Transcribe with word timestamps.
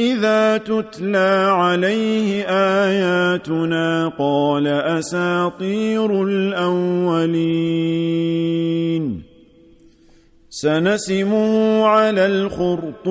إذا 0.00 0.56
تتلى 0.56 1.50
عليه 1.52 2.44
آياتنا 2.84 4.12
قال 4.18 4.66
أساطير 4.66 6.22
الأولين. 6.22 7.30
سنسمه 10.50 11.84
على 11.86 12.26
الخرطوم. 12.26 13.10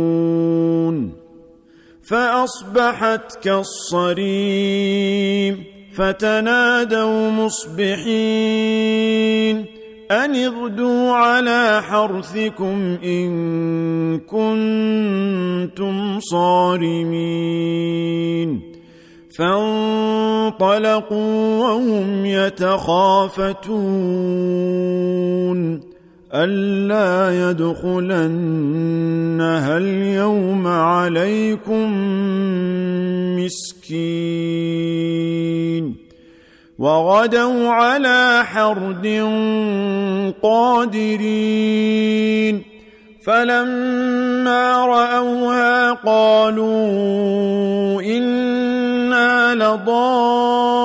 فأصبحت 2.11 3.43
كالصريم 3.43 4.83
فتنادوا 5.93 7.31
مصبحين 7.31 8.05
أن 10.11 10.35
اغدوا 10.35 11.11
على 11.11 11.81
حرثكم 11.81 12.97
إن 13.03 13.31
كنتم 14.19 16.19
صارمين 16.19 17.81
فانطلقوا 19.37 20.59
وهم 21.59 22.25
يتخافتون 22.25 23.51
ألا 26.33 27.49
يدخلنها 27.49 28.27
اليوم 29.77 30.67
عليكم 30.67 31.91
مسكين 33.35 34.71
وغدوا 36.79 37.69
على 37.69 38.43
حرد 38.45 39.07
قادرين 40.43 41.91
فلما 43.25 44.85
رأوها 44.85 45.91
قالوا 45.91 46.71
إنا 48.01 49.55
لضالون 49.55 50.80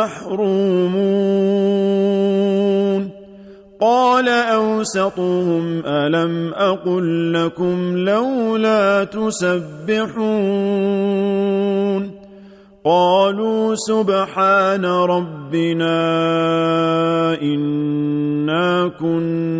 محرومون 0.00 1.90
قال 3.80 4.28
أوسطهم 4.28 5.82
ألم 5.86 6.52
أقل 6.54 7.32
لكم 7.32 7.96
لولا 7.96 9.04
تسبحون؟ 9.04 10.20
قالوا 12.84 13.74
سبحان 13.74 14.84
ربنا 14.84 15.92
إنا 17.42 18.88
كنا 19.00 19.59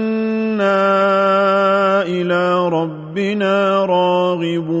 ربنا 3.31 3.85
راغبون. 3.85 4.71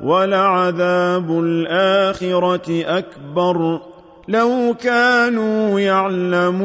ولعذاب 0.00 1.44
الآخرة 1.44 2.70
أكبر. 2.70 3.80
لو 4.28 4.74
كانوا 4.82 5.80
يعلمون. 5.80 6.58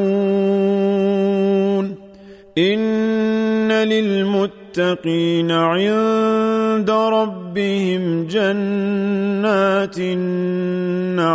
إن 2.58 3.72
للمتقين 3.72 5.50
عند 5.50 6.90
ربهم 6.90 8.26
جنات 8.26 9.98
النعيم. 9.98 11.34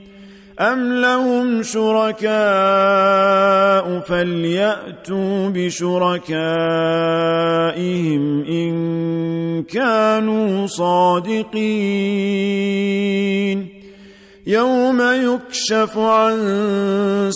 أم 0.61 0.93
لهم 0.93 1.63
شركاء 1.63 2.31
فليأتوا 3.99 5.49
بشركائهم 5.49 6.23
إن 8.45 9.63
كانوا 9.63 10.67
صادقين 10.67 11.61
يوم 14.47 15.01
يكشف 15.01 15.97
عن 15.97 16.37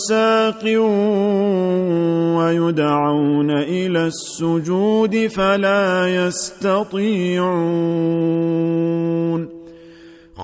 ساق 0.08 0.62
ويدعون 2.38 3.50
إلى 3.50 4.06
السجود 4.06 5.26
فلا 5.26 6.08
يستطيعون 6.26 7.46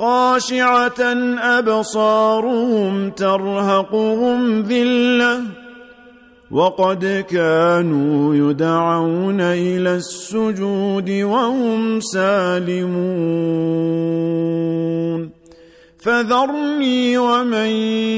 خاشعة 0.02 1.02
أبصارهم 1.58 3.10
ترهقهم 3.10 4.62
ذلة 4.62 5.40
وقد 6.50 7.25
كانوا 7.31 8.34
يدعون 8.34 9.40
إلى 9.40 9.94
السجود 9.94 11.10
وهم 11.10 12.00
سالمون. 12.00 12.93
فذرني 15.99 17.19
ومن 17.19 17.70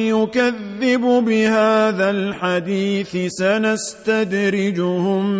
يكذب 0.08 1.00
بهذا 1.00 2.10
الحديث 2.10 3.16
سنستدرجهم 3.28 5.30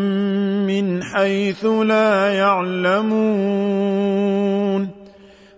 من 0.67 1.03
حيث 1.03 1.65
لا 1.65 2.33
يعلمون. 2.33 4.34